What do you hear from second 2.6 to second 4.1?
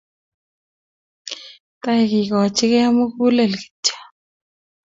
kei mugulel kityo